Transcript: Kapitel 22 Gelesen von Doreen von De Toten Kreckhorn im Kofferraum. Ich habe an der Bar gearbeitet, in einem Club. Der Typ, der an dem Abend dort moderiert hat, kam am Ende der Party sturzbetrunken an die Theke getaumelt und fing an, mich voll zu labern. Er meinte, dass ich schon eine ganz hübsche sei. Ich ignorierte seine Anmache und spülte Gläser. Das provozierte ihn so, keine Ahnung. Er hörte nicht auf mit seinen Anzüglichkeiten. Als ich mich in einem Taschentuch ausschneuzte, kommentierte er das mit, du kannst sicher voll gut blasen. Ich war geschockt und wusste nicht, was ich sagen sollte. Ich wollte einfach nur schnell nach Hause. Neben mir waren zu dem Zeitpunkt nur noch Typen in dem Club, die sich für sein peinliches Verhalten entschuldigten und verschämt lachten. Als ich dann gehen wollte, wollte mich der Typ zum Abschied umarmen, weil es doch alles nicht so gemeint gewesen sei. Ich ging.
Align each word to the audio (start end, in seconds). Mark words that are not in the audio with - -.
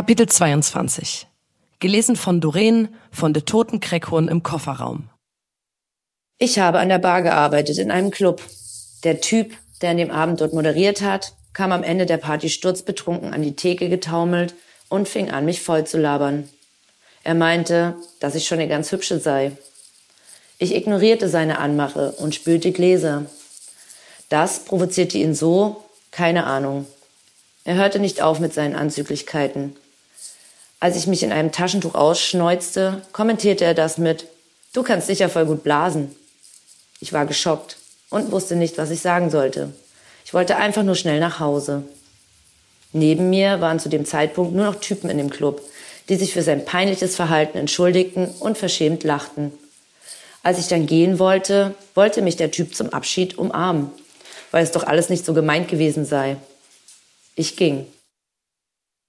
Kapitel 0.00 0.26
22 0.26 1.26
Gelesen 1.78 2.16
von 2.16 2.40
Doreen 2.40 2.88
von 3.12 3.34
De 3.34 3.42
Toten 3.42 3.80
Kreckhorn 3.80 4.28
im 4.28 4.42
Kofferraum. 4.42 5.10
Ich 6.38 6.58
habe 6.58 6.78
an 6.78 6.88
der 6.88 6.98
Bar 6.98 7.20
gearbeitet, 7.20 7.76
in 7.76 7.90
einem 7.90 8.10
Club. 8.10 8.40
Der 9.04 9.20
Typ, 9.20 9.52
der 9.82 9.90
an 9.90 9.98
dem 9.98 10.10
Abend 10.10 10.40
dort 10.40 10.54
moderiert 10.54 11.02
hat, 11.02 11.34
kam 11.52 11.70
am 11.70 11.82
Ende 11.82 12.06
der 12.06 12.16
Party 12.16 12.48
sturzbetrunken 12.48 13.34
an 13.34 13.42
die 13.42 13.56
Theke 13.56 13.90
getaumelt 13.90 14.54
und 14.88 15.06
fing 15.06 15.30
an, 15.30 15.44
mich 15.44 15.60
voll 15.60 15.86
zu 15.86 15.98
labern. 15.98 16.48
Er 17.22 17.34
meinte, 17.34 17.94
dass 18.20 18.34
ich 18.34 18.46
schon 18.48 18.58
eine 18.58 18.70
ganz 18.70 18.90
hübsche 18.92 19.20
sei. 19.20 19.52
Ich 20.56 20.74
ignorierte 20.74 21.28
seine 21.28 21.58
Anmache 21.58 22.12
und 22.12 22.34
spülte 22.34 22.72
Gläser. 22.72 23.26
Das 24.30 24.64
provozierte 24.64 25.18
ihn 25.18 25.34
so, 25.34 25.84
keine 26.10 26.44
Ahnung. 26.46 26.86
Er 27.64 27.74
hörte 27.74 27.98
nicht 27.98 28.22
auf 28.22 28.40
mit 28.40 28.54
seinen 28.54 28.74
Anzüglichkeiten. 28.74 29.76
Als 30.80 30.96
ich 30.96 31.06
mich 31.06 31.22
in 31.22 31.30
einem 31.30 31.52
Taschentuch 31.52 31.94
ausschneuzte, 31.94 33.02
kommentierte 33.12 33.66
er 33.66 33.74
das 33.74 33.98
mit, 33.98 34.26
du 34.72 34.82
kannst 34.82 35.06
sicher 35.06 35.28
voll 35.28 35.44
gut 35.44 35.62
blasen. 35.62 36.14
Ich 37.00 37.12
war 37.12 37.26
geschockt 37.26 37.76
und 38.08 38.32
wusste 38.32 38.56
nicht, 38.56 38.78
was 38.78 38.90
ich 38.90 39.00
sagen 39.00 39.30
sollte. 39.30 39.74
Ich 40.24 40.32
wollte 40.32 40.56
einfach 40.56 40.82
nur 40.82 40.94
schnell 40.94 41.20
nach 41.20 41.38
Hause. 41.38 41.82
Neben 42.92 43.28
mir 43.28 43.60
waren 43.60 43.78
zu 43.78 43.90
dem 43.90 44.06
Zeitpunkt 44.06 44.54
nur 44.54 44.64
noch 44.64 44.80
Typen 44.80 45.10
in 45.10 45.18
dem 45.18 45.30
Club, 45.30 45.60
die 46.08 46.16
sich 46.16 46.32
für 46.32 46.42
sein 46.42 46.64
peinliches 46.64 47.14
Verhalten 47.14 47.58
entschuldigten 47.58 48.28
und 48.40 48.56
verschämt 48.56 49.04
lachten. 49.04 49.52
Als 50.42 50.58
ich 50.58 50.68
dann 50.68 50.86
gehen 50.86 51.18
wollte, 51.18 51.74
wollte 51.94 52.22
mich 52.22 52.36
der 52.36 52.50
Typ 52.50 52.74
zum 52.74 52.88
Abschied 52.90 53.36
umarmen, 53.36 53.90
weil 54.50 54.64
es 54.64 54.72
doch 54.72 54.84
alles 54.84 55.10
nicht 55.10 55.26
so 55.26 55.34
gemeint 55.34 55.68
gewesen 55.68 56.06
sei. 56.06 56.36
Ich 57.36 57.56
ging. 57.56 57.86